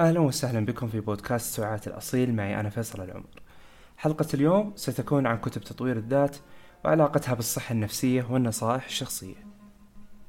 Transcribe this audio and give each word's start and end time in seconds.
أهلا 0.00 0.20
وسهلا 0.20 0.66
بكم 0.66 0.88
في 0.88 1.00
بودكاست 1.00 1.56
سعات 1.56 1.86
الأصيل. 1.86 2.34
معي 2.34 2.60
أنا 2.60 2.70
فيصل 2.70 3.02
العمر. 3.02 3.42
حلقة 3.96 4.26
اليوم 4.34 4.72
ستكون 4.76 5.26
عن 5.26 5.38
كتب 5.38 5.60
تطوير 5.60 5.96
الذات 5.96 6.36
وعلاقتها 6.84 7.34
بالصحة 7.34 7.72
النفسية 7.72 8.26
والنصائح 8.30 8.84
الشخصية. 8.84 9.34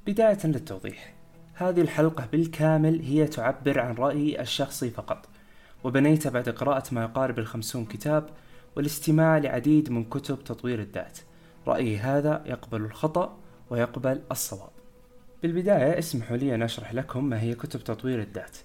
بداية 0.05 0.38
للتوضيح. 0.43 1.13
هذه 1.53 1.81
الحلقة 1.81 2.27
بالكامل 2.31 3.01
هي 3.01 3.27
تعبر 3.27 3.79
عن 3.79 3.93
رأيي 3.95 4.41
الشخصي 4.41 4.89
فقط 4.89 5.30
وبنيت 5.84 6.27
بعد 6.27 6.49
قراءة 6.49 6.84
ما 6.91 7.04
يقارب 7.04 7.39
الخمسون 7.39 7.86
كتاب 7.86 8.29
والاستماع 8.75 9.38
لعديد 9.38 9.91
من 9.91 10.04
كتب 10.04 10.43
تطوير 10.43 10.79
الذات. 10.79 11.18
رأيي 11.68 11.97
هذا 11.97 12.43
يقبل 12.45 12.81
الخطأ 12.81 13.38
ويقبل 13.70 14.21
الصواب. 14.31 14.71
بالبداية 15.43 15.99
اسمحوا 15.99 16.38
لي 16.38 16.55
أن 16.55 16.61
أشرح 16.61 16.93
لكم 16.93 17.23
ما 17.23 17.41
هي 17.41 17.55
كتب 17.55 17.79
تطوير 17.84 18.21
الذات. 18.21 18.57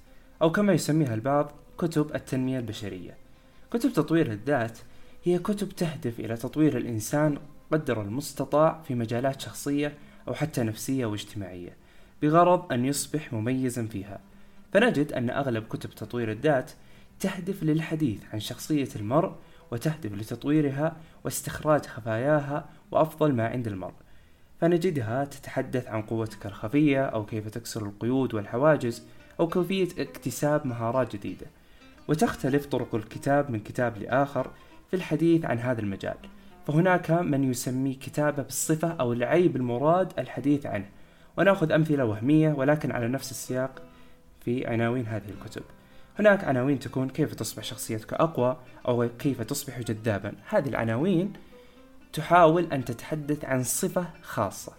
أو 0.42 0.52
كما 0.52 0.72
يسميها 0.72 1.14
البعض 1.14 1.52
كتب 1.78 2.14
التنمية 2.14 2.58
البشرية. 2.58 3.16
كتب 3.70 3.92
تطوير 3.92 4.32
الذات 4.32 4.78
هي 5.24 5.38
كتب 5.38 5.68
تهدف 5.68 6.20
إلى 6.20 6.36
تطوير 6.36 6.76
الإنسان 6.76 7.38
قدر 7.72 8.02
المستطاع 8.02 8.82
في 8.88 8.94
مجالات 8.94 9.40
شخصية 9.40 9.94
أو 10.28 10.34
حتى 10.34 10.62
نفسية 10.62 11.06
واجتماعية 11.06 11.76
بغرض 12.22 12.72
أن 12.72 12.84
يصبح 12.84 13.32
مميزا 13.32 13.86
فيها. 13.86 14.20
فنجد 14.72 15.12
أن 15.12 15.30
أغلب 15.30 15.64
كتب 15.66 15.90
تطوير 15.90 16.30
الذات 16.32 16.70
تهدف 17.20 17.62
للحديث 17.62 18.20
عن 18.32 18.40
شخصية 18.40 18.88
المرء 18.96 19.32
وتهدف 19.70 20.12
لتطويرها 20.12 20.96
واستخراج 21.24 21.86
خفاياها 21.86 22.68
وأفضل 22.90 23.32
ما 23.32 23.46
عند 23.46 23.66
المرء. 23.66 23.94
فنجدها 24.60 25.24
تتحدث 25.24 25.86
عن 25.86 26.02
قوتك 26.02 26.46
الخفية 26.46 27.04
أو 27.04 27.26
كيف 27.26 27.48
تكسر 27.48 27.86
القيود 27.86 28.34
والحواجز 28.34 29.06
أو 29.42 29.48
كيفية 29.48 30.02
اكتساب 30.02 30.66
مهارات 30.66 31.16
جديدة. 31.16 31.46
وتختلف 32.08 32.66
طرق 32.66 32.94
الكتاب 32.94 33.50
من 33.50 33.60
كتاب 33.60 33.98
لآخر 33.98 34.50
في 34.90 34.96
الحديث 34.96 35.44
عن 35.44 35.58
هذا 35.58 35.80
المجال. 35.80 36.14
فهناك 36.66 37.10
من 37.10 37.50
يسمي 37.50 37.94
كتابة 37.94 38.42
بالصفة 38.42 38.88
أو 38.88 39.12
العيب 39.12 39.56
المراد 39.56 40.12
الحديث 40.18 40.66
عنه. 40.66 40.88
ونأخذ 41.36 41.72
أمثلة 41.72 42.04
وهمية 42.04 42.52
ولكن 42.52 42.92
على 42.92 43.08
نفس 43.08 43.30
السياق 43.30 43.82
في 44.40 44.66
عناوين 44.66 45.06
هذه 45.06 45.28
الكتب. 45.28 45.62
هناك 46.18 46.44
عناوين 46.44 46.78
تكون 46.78 47.08
كيف 47.08 47.34
تصبح 47.34 47.64
شخصيتك 47.64 48.12
أقوى 48.12 48.56
أو 48.88 49.08
كيف 49.18 49.42
تصبح 49.42 49.80
جذابا. 49.80 50.32
هذه 50.48 50.68
العناوين 50.68 51.32
تحاول 52.12 52.72
أن 52.72 52.84
تتحدث 52.84 53.44
عن 53.44 53.62
صفة 53.62 54.06
خاصة. 54.22 54.72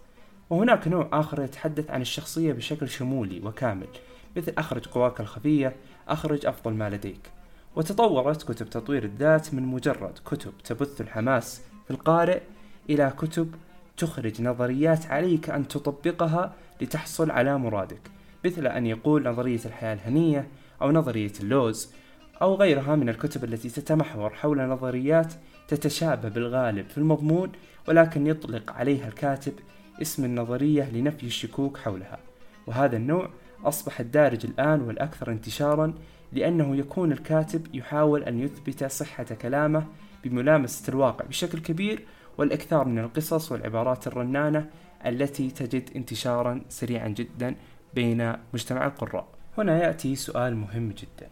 وهناك 0.49 0.87
نوع 0.87 1.09
آخر 1.13 1.43
يتحدث 1.43 1.91
عن 1.91 2.01
الشخصية 2.01 2.53
بشكل 2.53 2.89
شمولي 2.89 3.39
وكامل. 3.39 3.87
مثل 4.35 4.53
أخرج 4.57 4.87
قواك 4.87 5.19
الخفية 5.19 5.75
أخرج 6.07 6.45
أفضل 6.45 6.73
ما 6.73 6.89
لديك 6.89 7.31
وتطورت 7.75 8.43
كتب 8.43 8.69
تطوير 8.69 9.03
الذات 9.03 9.53
من 9.53 9.63
مجرد 9.63 10.19
كتب 10.25 10.53
تبث 10.63 11.01
الحماس 11.01 11.61
في 11.85 11.91
القارئ 11.91 12.41
إلى 12.89 13.13
كتب 13.17 13.55
تخرج 13.97 14.41
نظريات 14.41 15.05
عليك 15.05 15.49
أن 15.49 15.67
تطبقها 15.67 16.53
لتحصل 16.81 17.31
على 17.31 17.57
مرادك 17.57 18.11
مثل 18.45 18.67
أن 18.67 18.85
يقول 18.85 19.29
نظرية 19.29 19.59
الحياة 19.65 19.93
الهنية 19.93 20.47
أو 20.81 20.91
نظرية 20.91 21.31
اللوز 21.39 21.93
أو 22.41 22.55
غيرها 22.55 22.95
من 22.95 23.09
الكتب 23.09 23.43
التي 23.43 23.69
تتمحور 23.69 24.29
حول 24.29 24.61
نظريات 24.61 25.33
تتشابه 25.67 26.29
بالغالب 26.29 26.89
في 26.89 26.97
المضمون 26.97 27.51
ولكن 27.87 28.27
يطلق 28.27 28.71
عليها 28.71 29.07
الكاتب 29.07 29.53
اسم 30.01 30.25
النظرية 30.25 30.89
لنفي 30.91 31.25
الشكوك 31.25 31.77
حولها. 31.77 32.19
وهذا 32.67 32.97
النوع 32.97 33.29
أصبح 33.65 33.99
الدارج 33.99 34.45
الآن 34.45 34.81
والأكثر 34.81 35.31
انتشارا 35.31 35.93
لأنه 36.31 36.75
يكون 36.75 37.11
الكاتب 37.11 37.75
يحاول 37.75 38.23
أن 38.23 38.39
يثبت 38.39 38.83
صحة 38.83 39.23
كلامه 39.23 39.85
بملامسة 40.23 40.89
الواقع 40.89 41.25
بشكل 41.25 41.59
كبير 41.59 42.05
والإكثار 42.37 42.87
من 42.87 42.99
القصص 42.99 43.51
والعبارات 43.51 44.07
الرنانة 44.07 44.69
التي 45.05 45.51
تجد 45.51 45.89
انتشارا 45.95 46.61
سريعا 46.69 47.07
جدا 47.07 47.55
بين 47.93 48.33
مجتمع 48.53 48.85
القراء 48.85 49.27
هنا 49.57 49.83
يأتي 49.83 50.15
سؤال 50.15 50.55
مهم 50.55 50.89
جدا 50.89 51.29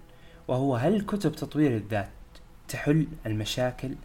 وهو 0.47 0.75
هل 0.75 1.01
كتب 1.01 1.31
تطوير 1.31 1.75
الذات 1.75 2.09
تحل 2.67 3.07
المشاكل؟ 3.25 3.95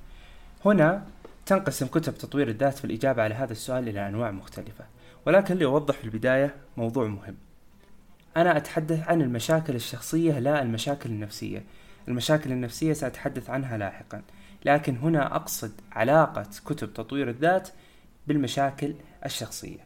هنا 0.65 1.07
تنقسم 1.47 1.87
كتب 1.87 2.15
تطوير 2.15 2.49
الذات 2.49 2.79
في 2.79 2.85
الإجابة 2.85 3.23
على 3.23 3.35
هذا 3.35 3.53
السؤال 3.53 3.89
إلى 3.89 4.09
أنواع 4.09 4.31
مختلفة 4.31 4.85
ولكن 5.27 5.57
لأوضح 5.57 5.95
في 5.95 6.05
البداية 6.05 6.55
موضوع 6.77 7.07
مهم 7.07 7.37
أنا 8.37 8.57
أتحدث 8.57 9.09
عن 9.09 9.23
المشاكل 9.23 9.75
الشخصية 9.75 10.39
لا 10.39 10.63
المشاكل 10.63 11.11
النفسية. 11.11 11.63
المشاكل 12.09 12.53
النفسية 12.53 12.93
سأتحدث 12.93 13.51
عنها 13.51 13.79
لاحقا. 13.79 14.23
لكن 14.65 14.97
هنا 14.97 15.37
أقصد 15.37 15.73
علاقة 15.93 16.47
كتب 16.67 16.95
تطوير 16.95 17.29
الذات 17.29 17.69
بالمشاكل 18.27 18.95
الشخصية. 19.25 19.79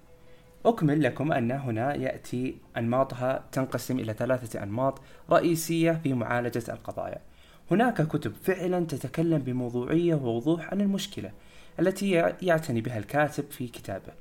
أكمل 0.67 1.03
لكم 1.03 1.33
أن 1.33 1.51
هنا 1.51 1.95
يأتي 1.95 2.57
أنماطها 2.77 3.45
تنقسم 3.53 3.99
إلى 3.99 4.13
ثلاثة 4.13 4.63
أنماط 4.63 5.01
رئيسية 5.31 6.01
في 6.03 6.13
معالجة 6.15 6.65
القضايا. 6.69 7.19
هناك 7.71 8.03
كتب 8.03 8.33
فعلا 8.43 8.87
تتكلم 8.87 9.39
بموضوعية 9.39 10.15
ووضوح 10.15 10.71
عن 10.71 10.81
المشكلة 10.81 11.31
التي 11.81 12.11
يعتني 12.43 12.81
بها 12.81 12.99
الكاتب 12.99 13.45
في 13.51 13.69
كتابه. 13.69 14.13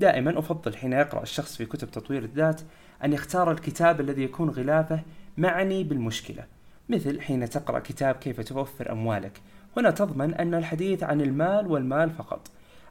دائما 0.00 0.38
أفضل 0.38 0.76
حين 0.76 0.92
يقرأ 0.92 1.22
الشخص 1.22 1.56
في 1.56 1.66
كتب 1.66 1.90
تطوير 1.90 2.24
الذات 2.24 2.60
أن 3.04 3.12
يختار 3.12 3.52
الكتاب 3.52 4.00
الذي 4.00 4.22
يكون 4.22 4.50
غلافه 4.50 5.00
معني 5.38 5.84
بالمشكلة 5.84 6.44
مثل 6.88 7.20
حين 7.20 7.50
تقرأ 7.50 7.78
كتاب 7.78 8.14
كيف 8.14 8.40
توفر 8.40 8.92
أموالك. 8.92 9.40
هنا 9.76 9.90
تضمن 9.90 10.34
أن 10.34 10.54
الحديث 10.54 11.02
عن 11.02 11.20
المال 11.20 11.66
والمال 11.66 12.10
فقط 12.10 12.50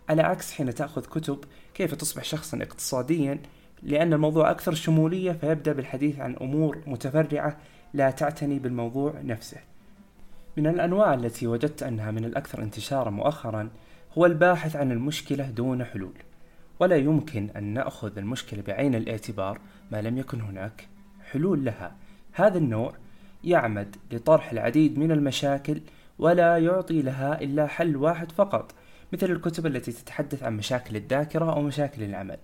على 0.09 0.21
عكس 0.21 0.53
حين 0.53 0.73
تأخذ 0.73 1.05
كتب 1.05 1.39
كيف 1.73 1.95
تصبح 1.95 2.23
شخصا 2.23 2.57
اقتصاديا 2.57 3.39
لأن 3.83 4.13
الموضوع 4.13 4.51
أكثر 4.51 4.73
شمولية 4.73 5.31
فيبدأ 5.31 5.73
بالحديث 5.73 6.19
عن 6.19 6.35
أمور 6.41 6.77
متفرعة 6.87 7.57
لا 7.93 8.11
تعتني 8.11 8.59
بالموضوع 8.59 9.13
نفسه. 9.23 9.57
من 10.57 10.67
الأنواع 10.67 11.13
التي 11.13 11.47
وجدت 11.47 11.83
أنها 11.83 12.11
من 12.11 12.25
الأكثر 12.25 12.61
انتشارا 12.61 13.09
مؤخرا 13.09 13.69
هو 14.17 14.25
الباحث 14.25 14.75
عن 14.75 14.91
المشكلة 14.91 15.49
دون 15.49 15.83
حلول. 15.83 16.13
ولا 16.79 16.95
يمكن 16.95 17.49
أن 17.55 17.63
نأخذ 17.63 18.17
المشكلة 18.17 18.63
بعين 18.67 18.95
الاعتبار 18.95 19.59
ما 19.91 20.01
لم 20.01 20.17
يكن 20.17 20.41
هناك 20.41 20.87
حلول 21.31 21.65
لها. 21.65 21.95
هذا 22.33 22.57
النوع 22.57 22.93
يعمد 23.43 23.95
لطرح 24.11 24.51
العديد 24.51 24.99
من 24.99 25.11
المشاكل 25.11 25.81
ولا 26.19 26.57
يعطي 26.57 27.01
لها 27.01 27.41
إلا 27.41 27.67
حل 27.67 27.95
واحد 27.95 28.31
فقط 28.31 28.75
مثل 29.13 29.31
الكتب 29.31 29.65
التي 29.65 29.91
تتحدث 29.91 30.43
عن 30.43 30.57
مشاكل 30.57 30.95
الذاكرة 30.95 31.53
أو 31.53 31.61
مشاكل 31.61 32.03
العمل. 32.03 32.37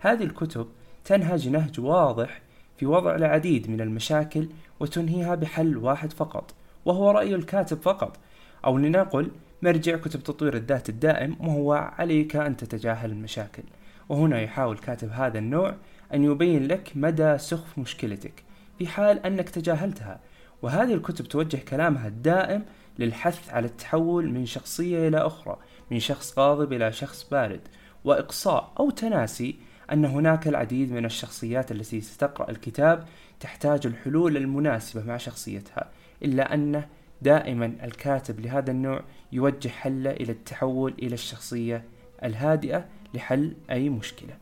هذه 0.00 0.22
الكتب 0.22 0.66
تنهج 1.04 1.48
نهج 1.48 1.80
واضح 1.80 2.42
في 2.76 2.86
وضع 2.86 3.14
العديد 3.14 3.70
من 3.70 3.80
المشاكل 3.80 4.48
وتنهيها 4.80 5.34
بحل 5.34 5.76
واحد 5.76 6.12
فقط 6.12 6.54
وهو 6.84 7.10
رأي 7.10 7.34
الكاتب 7.34 7.82
فقط. 7.82 8.18
أو 8.64 8.78
لنقل 8.78 9.30
مرجع 9.64 9.96
كتب 9.96 10.22
تطوير 10.22 10.56
الذات 10.56 10.88
الدائم 10.88 11.36
وهو 11.40 11.72
عليك 11.72 12.36
أن 12.36 12.56
تتجاهل 12.56 13.10
المشاكل. 13.10 13.62
وهنا 14.08 14.40
يحاول 14.40 14.78
كاتب 14.78 15.10
هذا 15.10 15.38
النوع 15.38 15.74
أن 16.14 16.24
يبين 16.24 16.66
لك 16.66 16.92
مدى 16.94 17.38
سخف 17.38 17.78
مشكلتك 17.78 18.44
في 18.78 18.86
حال 18.86 19.26
أنك 19.26 19.50
تجاهلتها. 19.50 20.20
وهذه 20.62 20.94
الكتب 20.94 21.24
توجه 21.24 21.56
كلامها 21.56 22.08
الدائم 22.08 22.64
للحث 22.98 23.50
على 23.50 23.66
التحول 23.66 24.30
من 24.30 24.46
شخصية 24.46 25.08
إلى 25.08 25.18
أخرى 25.18 25.56
من 25.90 25.98
شخص 25.98 26.38
غاضب 26.38 26.72
إلى 26.72 26.92
شخص 26.92 27.28
بارد. 27.30 27.60
وإقصاء 28.04 28.72
أو 28.80 28.90
تناسي 28.90 29.56
أن 29.92 30.04
هناك 30.04 30.48
العديد 30.48 30.92
من 30.92 31.04
الشخصيات 31.04 31.72
التي 31.72 32.00
ستقرأ 32.00 32.50
الكتاب 32.50 33.04
تحتاج 33.40 33.86
الحلول 33.86 34.36
المناسبة 34.36 35.04
مع 35.04 35.16
شخصيتها 35.16 35.90
إلا 36.22 36.54
أنه 36.54 36.88
دائما 37.24 37.72
الكاتب 37.82 38.40
لهذا 38.40 38.70
النوع 38.70 39.00
يوجه 39.32 39.68
حله 39.68 40.10
إلى 40.10 40.32
التحول 40.32 40.94
إلى 41.02 41.14
الشخصية 41.14 41.84
الهادئة 42.24 42.84
لحل 43.14 43.54
أي 43.70 43.88
مشكلة. 43.88 44.36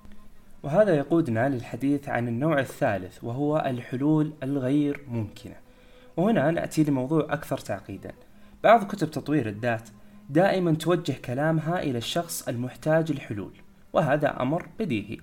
وهذا 0.63 0.95
يقودنا 0.97 1.49
للحديث 1.49 2.09
عن 2.09 2.29
النوع 2.29 2.59
الثالث 2.59 3.25
وهو 3.25 3.65
الحلول 3.67 4.33
الغير 4.43 5.01
ممكنة. 5.09 5.55
وهنا 6.17 6.51
نأتي 6.51 6.85
لموضوع 6.85 7.27
أكثر 7.31 7.59
تعقيدا. 7.59 8.13
بعض 8.65 8.87
كتب 8.87 9.11
تطوير 9.11 9.49
الذات 9.49 9.89
دائما 10.31 10.75
توجه 10.75 11.15
كلامها 11.25 11.83
إلى 11.83 11.99
الشخص 11.99 12.49
المحتاج 12.49 13.13
لحلول 13.13 13.53
وهذا 13.93 14.43
أمر 14.43 14.67
بديهي. 14.79 15.19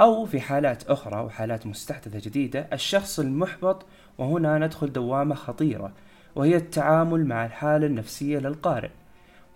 أو 0.00 0.26
في 0.26 0.40
حالات 0.40 0.90
أخرى 0.90 1.20
وحالات 1.20 1.66
مستحدثة 1.66 2.18
جديدة 2.18 2.66
الشخص 2.72 3.20
المحبط 3.20 3.86
وهنا 4.18 4.58
ندخل 4.58 4.92
دوامة 4.92 5.34
خطيرة. 5.34 5.92
وهي 6.34 6.56
التعامل 6.56 7.26
مع 7.26 7.46
الحالة 7.46 7.86
النفسية 7.86 8.38
للقارئ. 8.38 8.90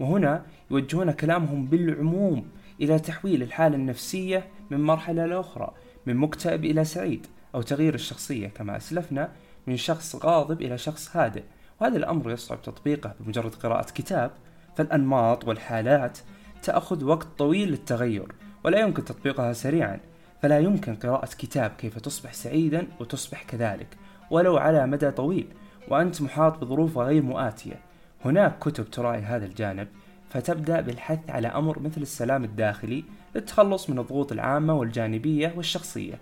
وهنا 0.00 0.43
يوجهون 0.71 1.11
كلامهم 1.11 1.67
بالعموم 1.67 2.49
إلى 2.81 2.99
تحويل 2.99 3.43
الحالة 3.43 3.76
النفسية 3.76 4.44
من 4.71 4.81
مرحلة 4.85 5.26
لأخرى 5.26 5.71
من 6.06 6.17
مكتئب 6.17 6.65
إلى 6.65 6.85
سعيد 6.85 7.26
أو 7.55 7.62
تغيير 7.62 7.94
الشخصية 7.94 8.49
كما 8.49 8.76
أسلفنا 8.76 9.29
من 9.67 9.76
شخص 9.76 10.17
غاضب 10.17 10.62
إلى 10.62 10.79
شخص 10.79 11.17
هادئ. 11.17 11.43
وهذا 11.81 11.97
الأمر 11.97 12.31
يصعب 12.31 12.62
تطبيقه 12.62 13.15
بمجرد 13.21 13.55
قراءة 13.55 13.87
كتاب. 13.94 14.31
فالأنماط 14.76 15.49
والحالات 15.49 16.19
تأخذ 16.62 17.05
وقت 17.05 17.26
طويل 17.38 17.69
للتغير 17.69 18.32
ولا 18.65 18.81
يمكن 18.81 19.05
تطبيقها 19.05 19.53
سريعا. 19.53 20.00
فلا 20.43 20.59
يمكن 20.59 20.94
قراءة 20.94 21.29
كتاب 21.38 21.71
كيف 21.79 21.99
تصبح 21.99 22.32
سعيدا 22.32 22.87
وتصبح 23.00 23.43
كذلك 23.43 23.88
ولو 24.31 24.56
على 24.56 24.87
مدى 24.87 25.11
طويل. 25.11 25.47
وأنت 25.89 26.23
محاط 26.23 26.59
بظروف 26.59 26.99
غير 26.99 27.23
مؤاتية. 27.23 27.81
هناك 28.25 28.59
كتب 28.59 28.91
تراعي 28.91 29.23
هذا 29.23 29.47
الجانب 29.47 29.89
فتبدأ 30.31 30.81
بالحث 30.81 31.31
على 31.31 31.49
أمر 31.49 31.79
مثل 31.79 32.03
السلام 32.03 32.45
الداخلي 32.45 33.05
للتخلص 33.35 33.91
من 33.91 33.99
الضغوط 33.99 34.33
العامة 34.33 34.75
والجانبية 34.75 35.53
والشخصية 35.57 36.19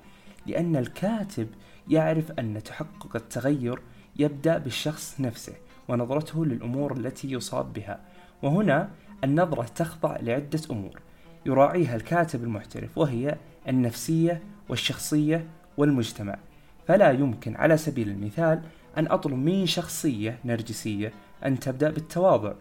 لأن 0.46 0.76
الكاتب 0.76 1.48
يعرف 1.88 2.32
أن 2.32 2.62
تحقق 2.62 3.16
التغير 3.16 3.78
يبدأ 4.16 4.58
بالشخص 4.58 5.20
نفسه 5.20 5.52
ونظرته 5.88 6.46
للأمور 6.46 6.96
التي 6.96 7.32
يصاب 7.32 7.72
بها. 7.72 8.00
وهنا 8.42 8.90
النظرة 9.24 9.62
تخضع 9.62 10.16
لعدة 10.16 10.60
أمور 10.70 11.00
يراعيها 11.46 11.96
الكاتب 11.96 12.44
المحترف 12.44 12.98
وهي 12.98 13.36
النفسية 13.68 14.42
والشخصية 14.68 15.46
والمجتمع. 15.76 16.38
فلا 16.86 17.10
يمكن 17.10 17.56
على 17.56 17.76
سبيل 17.76 18.08
المثال 18.08 18.62
أن 18.98 19.06
أطلب 19.06 19.34
من 19.34 19.66
شخصية 19.66 20.38
نرجسية 20.44 21.12
أن 21.46 21.58
تبدأ 21.58 21.90
بالتواضع. 21.90 22.52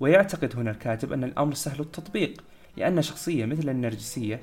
ويعتقد 0.00 0.56
هنا 0.56 0.70
الكاتب 0.70 1.12
أن 1.12 1.24
الأمر 1.24 1.54
سهل 1.54 1.80
التطبيق 1.80 2.44
لأن 2.76 3.02
شخصية 3.02 3.46
مثل 3.46 3.68
النرجسية 3.68 4.40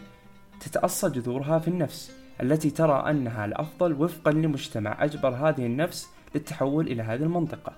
تتأصل 0.60 1.12
جذورها 1.12 1.60
في 1.60 1.68
النفس 1.68 2.12
التي 2.42 2.70
ترى 2.70 3.10
أنها 3.10 3.46
الأفضل 3.46 3.94
وفقا 3.94 4.32
لمجتمع 4.32 5.04
أجبر 5.04 5.30
هذه 5.30 5.66
النفس 5.66 6.10
للتحول 6.36 6.88
إلى 6.88 7.04
هذه 7.04 7.24
المنطقة. 7.24 7.74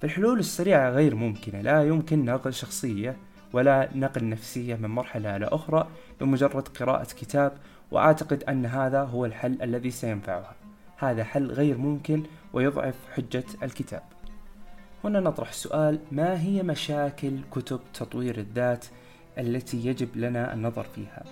فالحلول 0.00 0.38
السريعة 0.38 0.90
غير 0.90 1.14
ممكنة. 1.14 1.60
لا 1.60 1.84
يمكن 1.84 2.24
نقل 2.24 2.52
شخصية 2.52 3.16
ولا 3.52 3.88
نقل 3.94 4.28
نفسية 4.28 4.74
من 4.74 4.90
مرحلة 4.90 5.36
إلى 5.36 5.46
أخرى 5.46 5.88
بمجرد 6.20 6.68
قراءة 6.68 7.06
كتاب 7.20 7.52
وأعتقد 7.90 8.44
أن 8.44 8.66
هذا 8.66 9.02
هو 9.02 9.24
الحل 9.24 9.62
الذي 9.62 9.90
سينفعها. 9.90 10.59
هذا 11.00 11.24
حل 11.24 11.46
غير 11.46 11.78
ممكن 11.78 12.22
ويضعف 12.52 12.94
حجة 13.14 13.44
الكتاب. 13.62 14.02
هنا 15.04 15.20
نطرح 15.20 15.48
السؤال 15.48 15.98
ما 16.12 16.40
هي 16.40 16.62
مشاكل 16.62 17.40
كتب 17.52 17.80
تطوير 17.94 18.38
الذات 18.38 18.84
التي 19.38 19.86
يجب 19.86 20.16
لنا 20.16 20.54
النظر 20.54 20.84
فيها؟ 20.84 21.24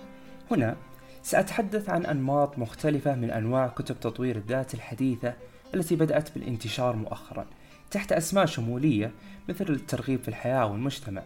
هنا 0.51 0.75
سأتحدث 1.23 1.89
عن 1.89 2.05
أنماط 2.05 2.59
مختلفة 2.59 3.15
من 3.15 3.31
أنواع 3.31 3.67
كتب 3.67 3.99
تطوير 3.99 4.35
الذات 4.35 4.73
الحديثة 4.73 5.33
التي 5.75 5.95
بدأت 5.95 6.33
بالانتشار 6.35 6.95
مؤخرا 6.95 7.45
تحت 7.91 8.11
أسماء 8.11 8.45
شمولية 8.45 9.11
مثل 9.49 9.65
الترغيب 9.69 10.21
في 10.21 10.27
الحياة 10.27 10.71
والمجتمع 10.71 11.21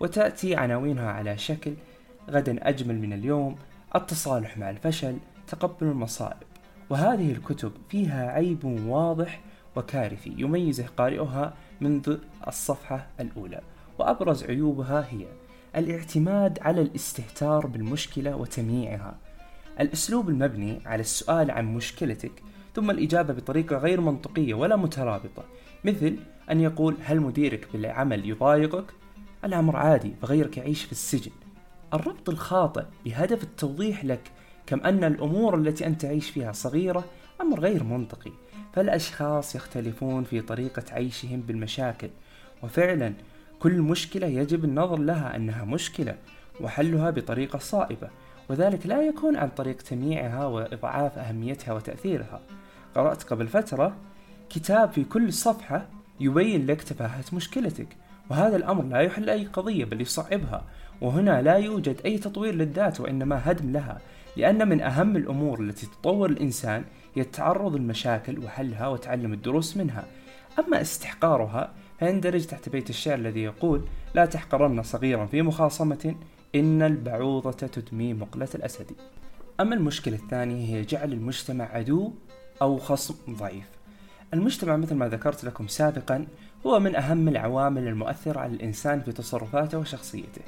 وتأتي 0.00 0.56
عناوينها 0.56 1.10
على 1.10 1.38
شكل 1.38 1.74
غدا 2.30 2.68
أجمل 2.68 2.98
من 2.98 3.12
اليوم 3.12 3.56
التصالح 3.96 4.58
مع 4.58 4.70
الفشل 4.70 5.18
تقبل 5.48 5.86
المصائب. 5.86 6.47
وهذه 6.90 7.32
الكتب 7.32 7.72
فيها 7.88 8.30
عيب 8.30 8.64
واضح 8.64 9.40
وكارثي 9.76 10.34
يميزه 10.38 10.86
قارئها 10.96 11.54
منذ 11.80 12.16
الصفحة 12.48 13.06
الأولى 13.20 13.60
وأبرز 13.98 14.44
عيوبها 14.44 15.06
هي 15.10 15.26
الاعتماد 15.76 16.58
على 16.62 16.80
الاستهتار 16.80 17.66
بالمشكلة 17.66 18.36
وتمييعها 18.36 19.18
الأسلوب 19.80 20.28
المبني 20.28 20.80
على 20.86 21.00
السؤال 21.00 21.50
عن 21.50 21.74
مشكلتك 21.74 22.42
ثم 22.74 22.90
الإجابة 22.90 23.34
بطريقة 23.34 23.76
غير 23.76 24.00
منطقية 24.00 24.54
ولا 24.54 24.76
مترابطة 24.76 25.44
مثل 25.84 26.16
أن 26.50 26.60
يقول 26.60 26.96
هل 27.04 27.20
مديرك 27.20 27.68
بالعمل 27.72 28.28
يضايقك؟ 28.28 28.84
الأمر 29.44 29.76
عادي 29.76 30.12
فغيرك 30.22 30.56
يعيش 30.56 30.84
في 30.84 30.92
السجن 30.92 31.30
الربط 31.94 32.28
الخاطئ 32.28 32.84
بهدف 33.04 33.42
التوضيح 33.42 34.04
لك 34.04 34.30
كم 34.68 34.80
أن 34.80 35.04
الأمور 35.04 35.54
التي 35.56 35.86
أنت 35.86 36.02
تعيش 36.02 36.30
فيها 36.30 36.52
صغيرة 36.52 37.04
أمر 37.40 37.60
غير 37.60 37.84
منطقي 37.84 38.32
فالأشخاص 38.72 39.54
يختلفون 39.54 40.24
في 40.24 40.40
طريقة 40.40 40.82
عيشهم 40.92 41.40
بالمشاكل 41.40 42.08
وفعلا 42.62 43.12
كل 43.60 43.82
مشكلة 43.82 44.26
يجب 44.26 44.64
النظر 44.64 44.98
لها 44.98 45.36
أنها 45.36 45.64
مشكلة 45.64 46.16
وحلها 46.60 47.10
بطريقة 47.10 47.58
صائبة 47.58 48.08
وذلك 48.50 48.86
لا 48.86 49.02
يكون 49.02 49.36
عن 49.36 49.48
طريق 49.48 49.76
تمييعها 49.76 50.46
وإضعاف 50.46 51.18
أهميتها 51.18 51.72
وتأثيرها. 51.72 52.40
قرأت 52.94 53.22
قبل 53.22 53.48
فترة 53.48 53.96
كتاب 54.50 54.92
في 54.92 55.04
كل 55.04 55.32
صفحة 55.32 55.88
يبين 56.20 56.66
لك 56.66 56.82
تفاهة 56.82 57.24
مشكلتك 57.32 57.88
وهذا 58.30 58.56
الأمر 58.56 58.84
لا 58.84 59.00
يحل 59.00 59.30
أي 59.30 59.46
قضية 59.46 59.84
بل 59.84 60.00
يصعبها 60.00 60.64
وهنا 61.00 61.42
لا 61.42 61.54
يوجد 61.56 62.00
أي 62.04 62.18
تطوير 62.18 62.54
للذات 62.54 63.00
وإنما 63.00 63.50
هدم 63.50 63.72
لها. 63.72 64.00
لأن 64.38 64.68
من 64.68 64.80
أهم 64.80 65.16
الأمور 65.16 65.60
التي 65.60 65.86
تطور 65.86 66.30
الإنسان 66.30 66.84
هي 67.14 67.22
التعرض 67.22 67.76
للمشاكل 67.76 68.38
وحلها 68.38 68.88
وتعلم 68.88 69.32
الدروس 69.32 69.76
منها. 69.76 70.04
أما 70.58 70.80
استحقارها 70.80 71.72
فيندرج 71.98 72.46
تحت 72.46 72.68
بيت 72.68 72.90
الشعر 72.90 73.18
الذي 73.18 73.42
يقول 73.42 73.84
لا 74.14 74.26
تحقرن 74.26 74.82
صغيرا 74.82 75.26
في 75.26 75.42
مخاصمة 75.42 76.14
إن 76.54 76.82
البعوضة 76.82 77.50
تدمي 77.50 78.14
مقلة 78.14 78.48
الأسد 78.54 78.86
أما 79.60 79.74
المشكلة 79.74 80.16
الثانية 80.16 80.76
هي 80.76 80.82
جعل 80.82 81.12
المجتمع 81.12 81.64
عدو 81.64 82.12
أو 82.62 82.78
خصم 82.78 83.14
ضعيف. 83.30 83.68
المجتمع 84.34 84.76
مثل 84.76 84.94
ما 84.94 85.08
ذكرت 85.08 85.44
لكم 85.44 85.66
سابقا 85.66 86.26
هو 86.66 86.80
من 86.80 86.96
أهم 86.96 87.28
العوامل 87.28 87.88
المؤثرة 87.88 88.40
على 88.40 88.52
الإنسان 88.52 89.00
في 89.00 89.12
تصرفاته 89.12 89.78
وشخصيته. 89.78 90.42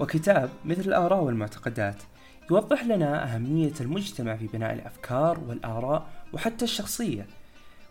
وكتاب 0.00 0.50
مثل 0.64 0.80
الآراء 0.80 1.22
والمعتقدات 1.22 2.02
يوضح 2.50 2.84
لنا 2.84 3.34
أهمية 3.34 3.72
المجتمع 3.80 4.36
في 4.36 4.46
بناء 4.46 4.74
الأفكار 4.74 5.40
والآراء 5.48 6.06
وحتى 6.32 6.64
الشخصية. 6.64 7.26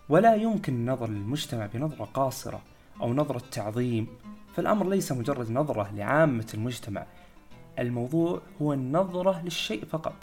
ولا 0.10 0.36
يمكن 0.36 0.74
النظر 0.74 1.10
للمجتمع 1.10 1.66
بنظرة 1.74 2.06
قاصرة 2.06 2.62
أو 3.01 3.13
نظرة 3.13 3.44
تعظيم. 3.51 4.07
فالأمر 4.56 4.90
ليس 4.90 5.12
مجرد 5.12 5.51
نظرة 5.51 5.92
لعامة 5.96 6.48
المجتمع. 6.54 7.06
الموضوع 7.80 8.42
هو 8.62 8.74
النظرة 8.74 9.42
للشيء 9.44 9.86
فقط. 9.86 10.16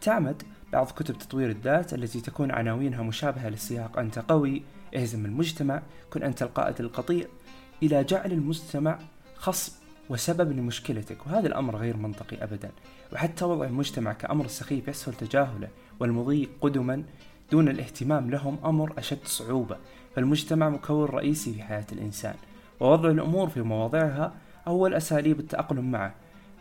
تعمد 0.00 0.42
بعض 0.72 0.86
كتب 0.86 1.18
تطوير 1.18 1.50
الذات 1.50 1.94
التي 1.94 2.20
تكون 2.20 2.50
عناوينها 2.50 3.02
مشابهة 3.02 3.48
للسياق. 3.48 3.98
أنت 3.98 4.18
قوي 4.18 4.62
اهزم 4.96 5.24
المجتمع. 5.24 5.82
كن 6.10 6.22
أنت 6.22 6.42
القائد 6.42 6.80
القطيع. 6.80 7.26
إلى 7.82 8.04
جعل 8.04 8.32
المجتمع 8.32 8.98
خصم 9.36 9.77
وسبب 10.10 10.52
لمشكلتك 10.52 11.26
وهذا 11.26 11.46
الأمر 11.46 11.76
غير 11.76 11.96
منطقي 11.96 12.36
أبدا. 12.42 12.70
وحتى 13.12 13.44
وضع 13.44 13.64
المجتمع 13.64 14.12
كأمر 14.12 14.46
سخيف 14.46 14.88
يسهل 14.88 15.14
تجاهله 15.14 15.68
والمضي 16.00 16.48
قدما 16.60 17.02
دون 17.52 17.68
الاهتمام 17.68 18.30
لهم 18.30 18.58
أمر 18.64 18.92
أشد 18.98 19.24
صعوبة. 19.24 19.76
فالمجتمع 20.16 20.68
مكون 20.68 21.04
رئيسي 21.04 21.54
في 21.54 21.62
حياة 21.62 21.86
الإنسان 21.92 22.34
ووضع 22.80 23.10
الأمور 23.10 23.48
في 23.48 23.62
مواضعها 23.62 24.32
أول 24.66 24.94
أساليب 24.94 25.40
التأقلم 25.40 25.90
معه. 25.90 26.14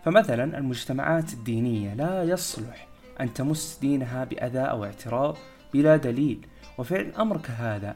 فمثلا 0.05 0.57
المجتمعات 0.57 1.33
الدينية 1.33 1.93
لا 1.93 2.23
يصلح 2.23 2.87
أن 3.21 3.33
تمس 3.33 3.77
دينها 3.81 4.23
بأذى 4.23 4.59
أو 4.59 4.85
اعتراض 4.85 5.37
بلا 5.73 5.97
دليل 5.97 6.45
وفعل 6.77 7.11
أمر 7.19 7.37
كهذا 7.37 7.95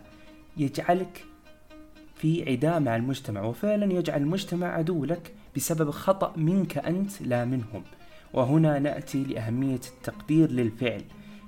يجعلك 0.57 1.25
في 2.21 2.51
عداء 2.51 2.79
مع 2.79 2.95
المجتمع 2.95 3.41
وفعلا 3.41 3.93
يجعل 3.93 4.21
المجتمع 4.21 4.67
عدو 4.67 5.05
لك 5.05 5.33
بسبب 5.55 5.89
خطأ 5.89 6.33
منك 6.37 6.77
أنت 6.77 7.21
لا 7.21 7.45
منهم. 7.45 7.83
وهنا 8.33 8.79
نأتي 8.79 9.23
لأهمية 9.23 9.79
التقدير 9.97 10.51
للفعل. 10.51 11.03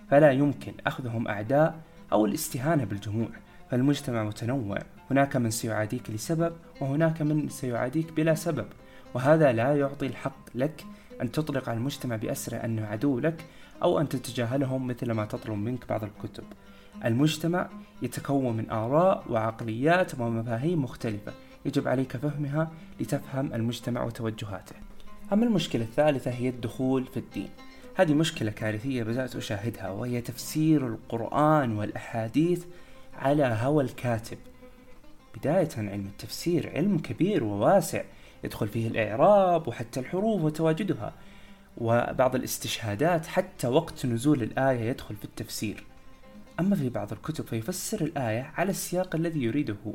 فلا 0.09 0.31
يمكن 0.31 0.73
أخذهم 0.87 1.27
أعداء 1.27 1.79
أو 2.11 2.25
الاستهانة 2.25 2.83
بالجموع. 2.83 3.27
فالمجتمع 3.71 4.23
متنوع. 4.23 4.77
هناك 5.11 5.35
من 5.35 5.51
سيعاديك 5.51 6.09
لسبب 6.09 6.53
وهناك 6.81 7.21
من 7.21 7.49
سيعاديك 7.49 8.13
بلا 8.13 8.35
سبب. 8.35 8.65
وهذا 9.13 9.51
لا 9.51 9.75
يعطي 9.75 10.05
الحق 10.05 10.45
لك 10.55 10.85
أن 11.21 11.31
تطلق 11.31 11.69
على 11.69 11.77
المجتمع 11.77 12.15
بأسره 12.15 12.57
أنه 12.57 12.85
عدو 12.85 13.19
لك 13.19 13.45
أو 13.83 13.99
أن 13.99 14.09
تتجاهلهم 14.09 14.87
مثل 14.87 15.11
ما 15.11 15.25
تطلب 15.25 15.57
منك 15.57 15.89
بعض 15.89 16.03
الكتب. 16.03 16.43
المجتمع 17.05 17.69
يتكون 18.01 18.57
من 18.57 18.69
آراء 18.69 19.23
وعقليات 19.29 20.19
ومفاهيم 20.19 20.83
مختلفة. 20.83 21.33
يجب 21.65 21.87
عليك 21.87 22.17
فهمها 22.17 22.71
لتفهم 22.99 23.53
المجتمع 23.53 24.03
وتوجهاته. 24.03 24.75
أما 25.33 25.45
المشكلة 25.45 25.83
الثالثة 25.83 26.31
هي 26.31 26.49
الدخول 26.49 27.05
في 27.05 27.17
الدين. 27.17 27.49
هذه 27.95 28.13
مشكلة 28.13 28.51
كارثية 28.51 29.03
بدأت 29.03 29.35
أشاهدها 29.35 29.89
وهي 29.89 30.21
تفسير 30.21 30.87
القرآن 30.87 31.77
والأحاديث 31.77 32.65
على 33.17 33.43
هوى 33.43 33.83
الكاتب. 33.83 34.37
بداية 35.37 35.69
علم 35.77 36.05
التفسير 36.05 36.71
علم 36.75 36.99
كبير 36.99 37.43
وواسع 37.43 38.03
يدخل 38.43 38.67
فيه 38.67 38.87
الإعراب 38.87 39.67
وحتى 39.67 39.99
الحروف 39.99 40.41
وتواجدها 40.41 41.13
وبعض 41.77 42.35
الاستشهادات 42.35 43.25
حتى 43.25 43.67
وقت 43.67 44.05
نزول 44.05 44.43
الآية 44.43 44.89
يدخل 44.89 45.15
في 45.15 45.25
التفسير. 45.25 45.83
أما 46.59 46.75
في 46.75 46.89
بعض 46.89 47.11
الكتب 47.11 47.45
فيفسر 47.45 48.01
الآية 48.01 48.51
على 48.55 48.69
السياق 48.69 49.15
الذي 49.15 49.43
يريده 49.43 49.75
هو 49.87 49.93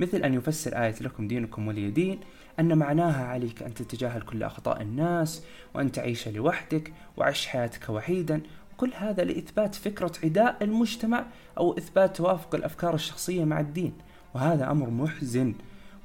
مثل 0.00 0.16
أن 0.18 0.34
يفسر 0.34 0.82
آية 0.84 0.94
لكم 1.00 1.28
دينكم 1.28 1.68
ولي 1.68 1.90
دين 1.90 2.20
أن 2.60 2.78
معناها 2.78 3.24
عليك 3.24 3.62
أن 3.62 3.74
تتجاهل 3.74 4.22
كل 4.22 4.42
أخطاء 4.42 4.82
الناس 4.82 5.44
وأن 5.74 5.92
تعيش 5.92 6.28
لوحدك 6.28 6.92
وعيش 7.16 7.46
حياتك 7.46 7.88
وحيدا. 7.90 8.40
كل 8.76 8.90
هذا 8.94 9.24
لإثبات 9.24 9.74
فكرة 9.74 10.12
عداء 10.24 10.64
المجتمع 10.64 11.26
أو 11.58 11.78
إثبات 11.78 12.16
توافق 12.16 12.54
الأفكار 12.54 12.94
الشخصية 12.94 13.44
مع 13.44 13.60
الدين. 13.60 13.92
وهذا 14.34 14.70
أمر 14.70 14.90
محزن. 14.90 15.54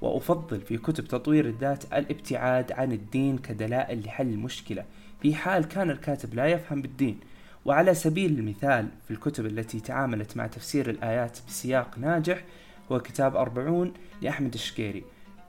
وأفضل 0.02 0.62
في 0.62 0.78
كتب 0.78 1.06
تطوير 1.06 1.46
الذات 1.46 1.94
الابتعاد 1.94 2.72
عن 2.72 2.92
الدين 2.92 3.38
كدلائل 3.38 4.06
لحل 4.06 4.28
المشكلة. 4.28 4.86
في 5.22 5.36
حال 5.36 5.68
كان 5.68 5.90
الكاتب 5.90 6.34
لا 6.34 6.46
يفهم 6.46 6.82
بالدين 6.82 7.20
وعلى 7.66 7.94
سبيل 7.94 8.40
المثال 8.40 8.88
في 9.08 9.12
الكتب 9.12 9.46
التي 9.46 9.80
تعاملت 9.80 10.38
مع 10.38 10.48
تفسير 10.48 10.90
الآيات 10.90 11.38
بسياق 11.48 11.98
ناجح 11.98 12.44
هو 12.92 13.00
كتاب 13.00 13.36
أربعون 13.36 13.94
لأحمد 14.22 14.54
الشقيري 14.54 15.04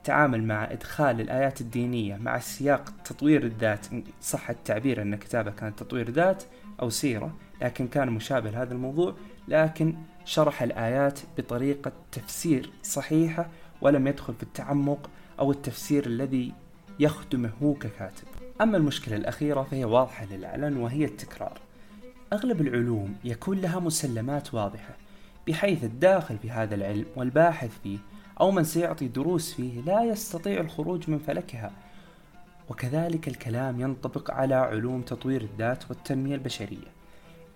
تعامل 0.04 0.44
مع 0.44 0.64
إدخال 0.73 1.21
الآيات 1.21 1.61
الدينية 1.61 2.16
مع 2.16 2.38
سياق 2.38 2.92
تطوير 3.04 3.44
الذات 3.44 3.87
صح 4.21 4.50
التعبير 4.50 5.02
أن 5.02 5.16
كتابة 5.16 5.50
كان 5.50 5.76
تطوير 5.76 6.11
ذات 6.11 6.42
أو 6.83 6.90
سيرة 6.90 7.37
لكن 7.62 7.88
كان 7.88 8.11
مشابه 8.11 8.50
لهذا 8.50 8.75
الموضوع 8.75 9.14
لكن 9.49 9.94
شرح 10.25 10.62
الآيات 10.62 11.21
بطريقة 11.38 11.92
تفسير 12.12 12.71
صحيحة 12.83 13.49
ولم 13.80 14.06
يدخل 14.06 14.35
في 14.35 14.42
التعمق 14.42 15.11
أو 15.38 15.50
التفسير 15.50 16.06
الذي 16.06 16.52
يخدمه 17.00 17.50
هو 17.62 17.75
ككاتب. 17.75 18.26
أما 18.61 18.76
المشكلة 18.76 19.16
الأخيرة 19.16 19.62
فهي 19.62 19.85
واضحة 19.85 20.25
للعلن 20.25 20.76
وهي 20.76 21.04
التكرار. 21.04 21.63
أغلب 22.35 22.61
العلوم 22.61 23.17
يكون 23.25 23.61
لها 23.61 23.81
مسلمات 23.81 24.55
واضحة 24.55 24.97
بحيث 25.49 25.85
الداخل 25.85 26.38
في 26.38 26.50
هذا 26.50 26.75
العلم 26.75 27.05
والباحث 27.17 27.71
فيه 27.83 27.99
أو 28.41 28.50
من 28.50 28.64
سيعطي 28.64 29.09
دروس 29.09 29.55
فيه 29.55 29.81
لا 29.81 30.03
يستطيع 30.03 30.61
الخروج 30.61 31.11
من 31.11 31.19
فلكها. 31.19 31.73
وكذلك 32.69 33.29
الكلام 33.29 33.81
ينطبق 33.81 34.31
على 34.31 34.55
علوم 34.55 35.03
تطوير 35.03 35.43
الذات 35.43 35.91
والتنمية 35.91 36.35
البشرية 36.35 36.88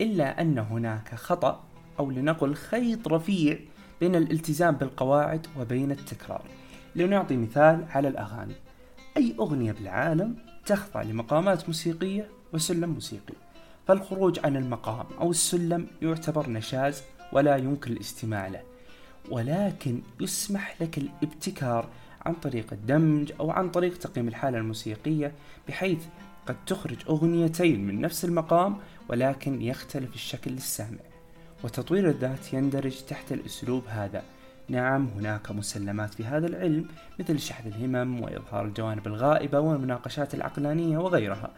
إلا 0.01 0.41
أن 0.41 0.59
هناك 0.59 1.15
خطأ 1.15 1.65
أو 1.99 2.11
لنقل 2.11 2.55
خيط 2.55 3.09
رفيع 3.09 3.59
بين 4.01 4.17
الالتزام 4.17 4.75
بالقواعد 4.75 5.47
وبين 5.61 5.91
التكرار. 5.91 6.43
لنعطي 6.97 7.37
مثال 7.37 7.85
على 7.91 8.09
الأغاني. 8.09 8.55
أي 9.17 9.35
أغنية 9.39 9.73
بالعالم 9.73 10.37
تخضع 10.67 11.03
لمقامات 11.03 11.67
موسيقية 11.67 12.29
وسلم 12.53 12.91
موسيقي؟ 12.91 13.48
فالخروج 13.89 14.39
عن 14.45 14.57
المقام 14.57 15.07
أو 15.21 15.31
السلم 15.31 15.87
يعتبر 16.03 16.51
نشاز 16.51 17.03
ولا 17.33 17.57
يمكن 17.57 17.93
الاستماع 17.93 18.49
له 18.49 18.63
ولكن 19.31 20.03
يسمح 20.21 20.83
لك 20.83 20.99
الابتكار 20.99 21.89
عن 22.27 22.35
طريق 22.35 22.73
الدمج 22.73 23.33
أو 23.41 23.51
عن 23.51 23.71
طريق 23.71 23.99
تقييم 23.99 24.29
الحالة 24.29 24.59
الموسيقية 24.59 25.33
بحيث 25.69 26.05
قد 26.47 26.57
تخرج 26.67 26.97
أغنيتين 27.09 27.87
من 27.87 28.01
نفس 28.01 28.25
المقام 28.25 28.77
ولكن 29.09 29.63
يختلف 29.63 30.15
الشكل 30.15 30.51
للسامع 30.51 30.99
وتطوير 31.65 32.09
الذات 32.09 32.53
يندرج 32.53 33.01
تحت 33.09 33.33
الأسلوب 33.33 33.83
هذا. 33.89 34.23
نعم 34.69 35.09
هناك 35.17 35.51
مسلمات 35.51 36.15
في 36.15 36.25
هذا 36.25 36.47
العلم 36.47 36.89
مثل 37.21 37.41
شحذ 37.41 37.67
الهمم 37.67 38.21
وإظهار 38.21 38.65
الجوانب 38.65 39.07
الغائبة 39.07 39.61
والمناقشات 39.61 40.35
العقلانية 40.35 40.99
وغيرها. 40.99 41.51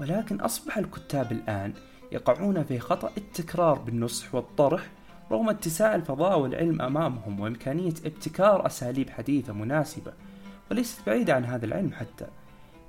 ولكن 0.00 0.40
أصبح 0.40 0.78
الكتاب 0.78 1.32
الآن 1.32 1.72
يقعون 2.12 2.64
في 2.64 2.78
خطأ 2.78 3.12
التكرار 3.16 3.78
بالنصح 3.78 4.34
والطرح 4.34 4.90
رغم 5.32 5.48
اتساع 5.48 5.94
الفضاء 5.94 6.38
والعلم 6.38 6.82
أمامهم 6.82 7.40
وإمكانية 7.40 7.94
ابتكار 8.06 8.66
أساليب 8.66 9.10
حديثة 9.10 9.52
مناسبة 9.52 10.12
وليست 10.70 11.06
بعيدة 11.06 11.34
عن 11.34 11.44
هذا 11.44 11.66
العلم 11.66 11.92
حتى. 11.92 12.26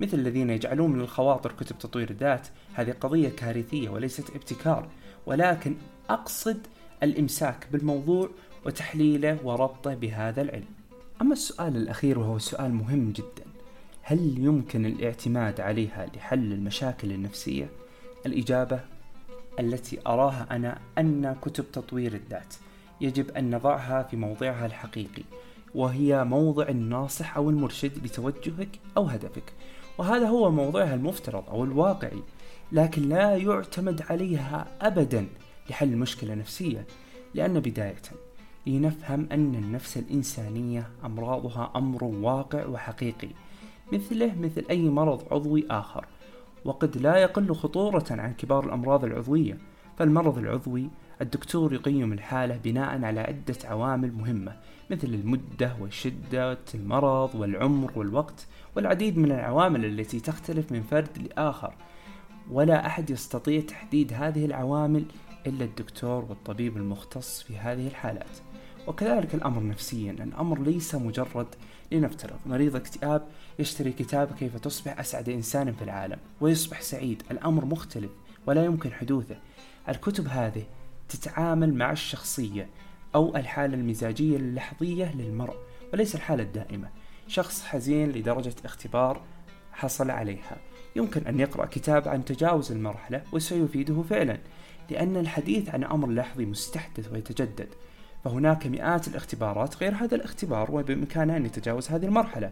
مثل 0.01 0.17
الذين 0.17 0.49
يجعلون 0.49 0.91
من 0.91 1.01
الخواطر 1.01 1.51
كتب 1.51 1.77
تطوير 1.77 2.09
الذات 2.09 2.47
هذه 2.73 2.91
قضية 2.91 3.29
كارثية 3.29 3.89
وليست 3.89 4.29
ابتكار 4.29 4.87
ولكن 5.25 5.75
أقصد 6.09 6.67
الإمساك 7.03 7.67
بالموضوع 7.71 8.29
وتحليله 8.65 9.37
وربطه 9.43 9.93
بهذا 9.93 10.41
العلم. 10.41 10.69
أما 11.21 11.33
السؤال 11.33 11.77
الأخير 11.77 12.19
وهو 12.19 12.37
سؤال 12.37 12.73
مهم 12.73 13.11
جدا. 13.11 13.50
هل 14.01 14.37
يمكن 14.37 14.85
الاعتماد 14.85 15.61
عليها 15.61 16.05
لحل 16.15 16.53
المشاكل 16.53 17.11
النفسية؟ 17.11 17.69
الإجابة 18.25 18.79
التي 19.59 19.99
أراها 20.07 20.47
أنا 20.51 20.77
أن 20.97 21.35
كتب 21.41 21.71
تطوير 21.71 22.13
الذات 22.13 22.53
يجب 23.01 23.31
أن 23.31 23.55
نضعها 23.55 24.03
في 24.03 24.17
موضعها 24.17 24.65
الحقيقي 24.65 25.23
وهي 25.75 26.23
موضع 26.23 26.69
الناصح 26.69 27.37
أو 27.37 27.49
المرشد 27.49 28.05
لتوجهك 28.05 28.69
أو 28.97 29.05
هدفك 29.05 29.53
وهذا 29.97 30.27
هو 30.27 30.51
موضعها 30.51 30.93
المفترض 30.93 31.49
أو 31.49 31.63
الواقعي 31.63 32.21
لكن 32.71 33.09
لا 33.09 33.35
يعتمد 33.35 34.01
عليها 34.09 34.67
أبدا 34.81 35.27
لحل 35.69 35.97
مشكلة 35.97 36.33
نفسية 36.33 36.85
لأن 37.33 37.59
بداية 37.59 38.01
لنفهم 38.67 39.27
أن 39.31 39.55
النفس 39.55 39.97
الإنسانية 39.97 40.89
أمراضها 41.05 41.71
أمر 41.75 42.03
واقع 42.03 42.65
وحقيقي 42.65 43.29
مثله 43.93 44.35
مثل 44.39 44.65
أي 44.69 44.89
مرض 44.89 45.23
عضوي 45.31 45.65
آخر 45.71 46.05
وقد 46.65 46.97
لا 46.97 47.17
يقل 47.17 47.55
خطورة 47.55 48.05
عن 48.11 48.33
كبار 48.33 48.65
الأمراض 48.65 49.05
العضوية. 49.05 49.57
فالمرض 49.97 50.37
العضوي 50.37 50.89
الدكتور 51.21 51.73
يقيم 51.73 52.13
الحالة 52.13 52.59
بناء 52.63 53.03
على 53.03 53.19
عدة 53.19 53.55
عوامل 53.65 54.11
مهمة 54.11 54.57
مثل 54.91 55.07
المدة 55.07 55.75
وشدة 55.81 56.59
المرض 56.75 57.35
والعمر 57.35 57.91
والوقت 57.95 58.47
والعديد 58.75 59.17
من 59.17 59.31
العوامل 59.31 59.85
التي 59.85 60.19
تختلف 60.19 60.71
من 60.71 60.81
فرد 60.81 61.17
لآخر. 61.17 61.73
ولا 62.51 62.85
أحد 62.85 63.09
يستطيع 63.09 63.61
تحديد 63.61 64.13
هذه 64.13 64.45
العوامل 64.45 65.05
إلا 65.47 65.65
الدكتور 65.65 66.25
والطبيب 66.29 66.77
المختص 66.77 67.41
في 67.41 67.57
هذه 67.57 67.87
الحالات. 67.87 68.37
وكذلك 68.87 69.35
الأمر 69.35 69.63
نفسيا 69.63 70.11
الأمر 70.11 70.61
ليس 70.61 70.95
مجرد 70.95 71.47
لنفترض 71.91 72.39
مريض 72.45 72.75
اكتئاب 72.75 73.27
يشتري 73.59 73.91
كتاب 73.91 74.35
كيف 74.39 74.57
تصبح 74.57 74.99
أسعد 74.99 75.29
إنسان 75.29 75.73
في 75.73 75.81
العالم 75.81 76.17
ويصبح 76.41 76.81
سعيد 76.81 77.23
الأمر 77.31 77.65
مختلف 77.65 78.11
ولا 78.45 78.65
يمكن 78.65 78.91
حدوثه. 78.91 79.35
الكتب 79.89 80.27
هذه 80.27 80.63
تتعامل 81.09 81.73
مع 81.73 81.91
الشخصية 81.91 82.67
أو 83.15 83.35
الحالة 83.35 83.73
المزاجية 83.73 84.37
اللحظية 84.37 85.15
للمرء 85.15 85.55
وليس 85.93 86.15
الحالة 86.15 86.43
الدائمة. 86.43 86.89
شخص 87.27 87.63
حزين 87.63 88.11
لدرجة 88.11 88.55
اختبار 88.65 89.21
حصل 89.71 90.11
عليها. 90.11 90.57
يمكن 90.95 91.27
أن 91.27 91.39
يقرأ 91.39 91.65
كتاب 91.65 92.07
عن 92.07 92.25
تجاوز 92.25 92.71
المرحلة 92.71 93.23
وسيفيده 93.31 94.01
فعلا 94.09 94.37
لأن 94.89 95.17
الحديث 95.17 95.69
عن 95.69 95.83
أمر 95.83 96.09
لحظي 96.09 96.45
مستحدث 96.45 97.11
ويتجدد. 97.11 97.67
فهناك 98.23 98.67
مئات 98.67 99.07
الاختبارات 99.07 99.77
غير 99.77 99.95
هذا 99.95 100.15
الاختبار 100.15 100.71
وبإمكانه 100.71 101.37
أن 101.37 101.45
يتجاوز 101.45 101.91
هذه 101.91 102.05
المرحلة. 102.05 102.51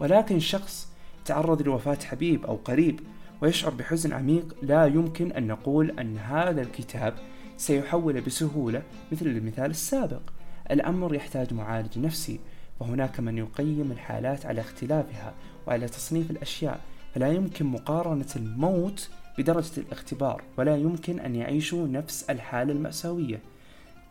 ولكن 0.00 0.40
شخص 0.40 0.88
تعرض 1.24 1.62
لوفاة 1.62 1.98
حبيب 2.04 2.46
أو 2.46 2.56
قريب 2.56 3.00
ويشعر 3.42 3.70
بحزن 3.70 4.12
عميق 4.12 4.56
لا 4.62 4.86
يمكن 4.86 5.32
أن 5.32 5.46
نقول 5.46 5.90
أن 5.90 6.18
هذا 6.18 6.62
الكتاب 6.62 7.14
سيحول 7.56 8.20
بسهولة 8.20 8.82
مثل 9.12 9.26
المثال 9.26 9.70
السابق. 9.70 10.22
الأمر 10.70 11.14
يحتاج 11.14 11.54
معالج 11.54 11.98
نفسي 11.98 12.40
وهناك 12.80 13.20
من 13.20 13.38
يقيم 13.38 13.92
الحالات 13.92 14.46
على 14.46 14.60
اختلافها 14.60 15.34
وعلى 15.66 15.88
تصنيف 15.88 16.30
الأشياء. 16.30 16.80
فلا 17.14 17.32
يمكن 17.32 17.66
مقارنة 17.66 18.28
الموت 18.36 19.10
بدرجة 19.38 19.80
الاختبار 19.80 20.42
ولا 20.58 20.76
يمكن 20.76 21.20
أن 21.20 21.34
يعيشوا 21.34 21.88
نفس 21.88 22.30
الحالة 22.30 22.72
المأساوية. 22.72 23.40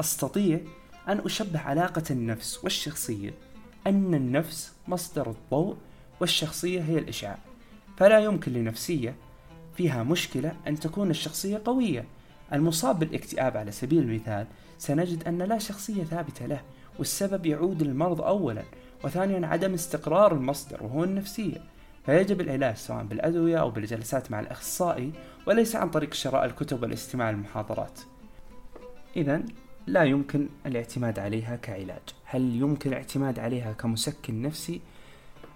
أستطيع 0.01 0.59
أن 1.07 1.19
أشبه 1.25 1.59
علاقة 1.59 2.03
النفس 2.11 2.63
والشخصية 2.63 3.33
أن 3.87 4.13
النفس 4.13 4.73
مصدر 4.87 5.29
الضوء 5.29 5.77
والشخصية 6.19 6.81
هي 6.81 6.97
الإشعاع. 6.97 7.37
فلا 7.97 8.19
يمكن 8.19 8.53
لنفسية 8.53 9.15
فيها 9.77 10.03
مشكلة 10.03 10.55
أن 10.67 10.79
تكون 10.79 11.09
الشخصية 11.09 11.61
قوية. 11.65 12.05
المصاب 12.53 12.99
بالاكتئاب 12.99 13.57
على 13.57 13.71
سبيل 13.71 13.99
المثال 13.99 14.47
سنجد 14.77 15.27
أن 15.27 15.37
لا 15.37 15.57
شخصية 15.57 16.03
ثابتة 16.03 16.45
له 16.45 16.61
والسبب 16.99 17.45
يعود 17.45 17.83
للمرض 17.83 18.21
أولا 18.21 18.63
وثانيا 19.03 19.47
عدم 19.47 19.73
استقرار 19.73 20.33
المصدر 20.33 20.83
وهو 20.83 21.03
النفسية. 21.03 21.61
فيجب 22.05 22.41
العلاج 22.41 22.75
سواء 22.75 23.03
بالأدوية 23.03 23.57
أو 23.57 23.69
بالجلسات 23.69 24.31
مع 24.31 24.39
الأخصائي 24.39 25.11
وليس 25.47 25.75
عن 25.75 25.89
طريق 25.89 26.13
شراء 26.13 26.45
الكتب 26.45 26.81
والاستماع 26.81 27.31
للمحاضرات. 27.31 27.99
إذا 29.15 29.43
لا 29.87 30.03
يمكن 30.03 30.49
الاعتماد 30.65 31.19
عليها 31.19 31.55
كعلاج. 31.55 32.01
هل 32.25 32.55
يمكن 32.55 32.89
الاعتماد 32.89 33.39
عليها 33.39 33.73
كمسكن 33.73 34.41
نفسي؟ 34.41 34.81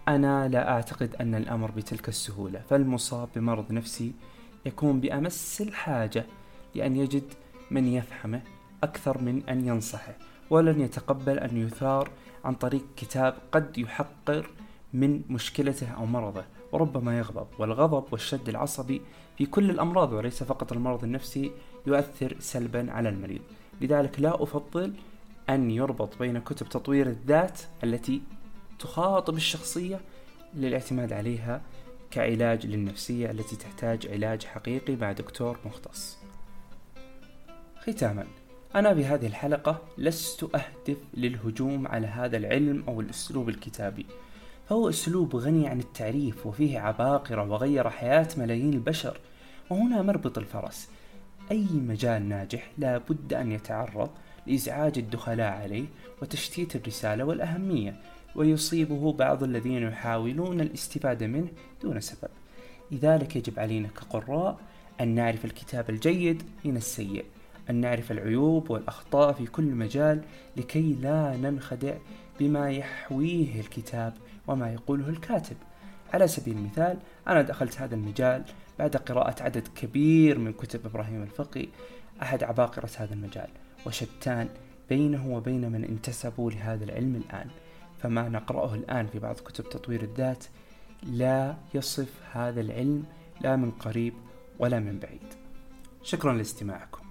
أنا 0.08 0.48
لا 0.48 0.70
أعتقد 0.72 1.15
أن 1.22 1.36
الأمر 1.36 1.72
بتلك 1.72 2.10
السهولة 2.10 2.62
فالمصاب 2.70 3.30
بمرض 3.36 3.72
نفسي 3.72 4.12
يكون 4.65 5.00
بأمس 5.00 5.62
الحاجة 5.62 6.25
لأن 6.75 6.96
يجد 6.96 7.24
من 7.72 7.88
يفهمه 7.88 8.42
أكثر 8.84 9.22
من 9.22 9.50
أن 9.50 9.68
ينصحه 9.68 10.13
ولن 10.50 10.82
يتقبل 10.82 11.39
أن 11.39 11.58
يثار 11.58 12.10
عن 12.46 12.53
طريق 12.53 12.86
كتاب 12.98 13.36
قد 13.51 13.77
يحقر 13.77 14.50
من 14.94 15.22
مشكلته 15.30 15.88
أو 15.88 16.06
مرضه 16.06 16.46
وربما 16.72 17.18
يغضب. 17.18 17.48
والغضب 17.60 18.03
والشد 18.12 18.50
العصبي 18.50 19.01
في 19.38 19.46
كل 19.46 19.70
الأمراض 19.70 20.13
وليس 20.13 20.44
فقط 20.44 20.72
المرض 20.72 21.03
النفسي 21.03 21.51
يؤثر 21.88 22.36
سلبا 22.39 22.92
على 22.92 23.10
المريض. 23.10 23.42
لذلك 23.84 24.20
لا 24.20 24.44
أفضل 24.44 24.94
أن 25.50 25.72
يربط 25.72 26.20
بين 26.20 26.40
كتب 26.40 26.70
تطوير 26.70 27.08
الذات 27.08 27.62
التي 27.84 28.22
تخاطب 28.80 29.36
الشخصية 29.36 30.00
للاعتماد 30.56 31.13
عليها 31.13 31.62
كعلاج 32.12 32.66
للنفسية 32.66 33.32
التي 33.32 33.56
تحتاج 33.56 34.08
علاج 34.08 34.46
حقيقي 34.46 34.96
مع 34.96 35.12
دكتور 35.12 35.58
مختص. 35.66 36.18
ختاما 37.80 38.25
أنا 38.75 38.94
بهذه 38.94 39.28
الحلقة 39.28 39.82
لست 39.98 40.44
أهدف 40.44 40.98
للهجوم 41.13 41.88
على 41.88 42.08
هذا 42.08 42.38
العلم 42.38 42.84
أو 42.88 43.02
الأسلوب 43.02 43.50
الكتابي 43.50 44.06
فهو 44.70 44.90
أسلوب 44.90 45.36
غني 45.36 45.68
عن 45.68 45.80
التعريف 45.80 46.46
وفيه 46.46 46.80
عباقرة 46.80 47.52
وغير 47.52 47.90
حياة 47.90 48.28
ملايين 48.38 48.74
البشر 48.74 49.20
وهنا 49.70 50.02
مربط 50.02 50.38
الفرس 50.38 50.90
أي 51.51 51.67
مجال 51.73 52.29
ناجح 52.29 52.71
لا 52.77 52.97
بد 52.97 53.33
أن 53.33 53.51
يتعرض 53.51 54.09
لإزعاج 54.47 54.97
الدخلاء 54.97 55.51
عليه 55.51 55.85
وتشتيت 56.21 56.75
الرسالة 56.75 57.23
والأهمية 57.23 57.95
ويصيبه 58.35 59.13
بعض 59.13 59.43
الذين 59.43 59.83
يحاولون 59.83 60.62
الاستفادة 60.62 61.27
منه 61.27 61.47
دون 61.83 62.00
سبب. 62.00 62.29
لذلك 62.91 63.35
يجب 63.35 63.59
علينا 63.59 63.88
كقراء 63.88 64.57
أن 65.01 65.07
نعرف 65.07 65.45
الكتاب 65.45 65.89
الجيد 65.89 66.43
من 66.65 66.77
السيء 66.77 67.25
أن 67.69 67.75
نعرف 67.75 68.12
العيوب 68.12 68.71
والأخطاء 68.71 69.33
في 69.33 69.45
كل 69.45 69.63
مجال 69.63 70.21
لكي 70.57 70.93
لا 71.01 71.38
ننخدع 71.38 71.93
بما 72.39 72.71
يحويه 72.71 73.59
الكتاب 73.59 74.13
وما 74.47 74.73
يقوله 74.73 75.09
الكاتب. 75.09 75.55
على 76.13 76.27
سبيل 76.27 76.57
المثال 76.57 76.97
أنا 77.27 77.41
دخلت 77.41 77.81
هذا 77.81 77.95
المجال 77.95 78.43
بعد 78.80 78.96
قراءة 78.96 79.44
عدد 79.44 79.68
كبير 79.75 80.39
من 80.39 80.53
كتب 80.53 80.86
إبراهيم 80.86 81.24
الفقي 81.24 81.68
أحد 82.22 82.44
عباقرة 82.44 82.89
هذا 82.98 83.13
المجال 83.13 83.50
وشتان 83.86 84.50
بينه 84.89 85.36
وبين 85.36 85.72
من 85.72 85.84
انتسبوا 85.84 86.51
لهذا 86.51 86.84
العلم 86.84 87.15
الآن. 87.15 87.48
فما 88.01 88.30
نقرأه 88.30 88.75
الآن 88.75 89.08
في 89.08 89.20
بعض 89.20 89.36
كتب 89.36 89.70
تطوير 89.70 90.01
الذات 90.03 90.44
لا 91.03 91.56
يصف 91.74 92.13
هذا 92.32 92.62
العلم 92.62 93.03
لا 93.42 93.56
من 93.56 93.72
قريب 93.72 94.13
ولا 94.60 94.80
من 94.80 95.00
بعيد. 95.00 95.34
شكرا 96.03 96.34
لاستماعكم. 96.34 97.02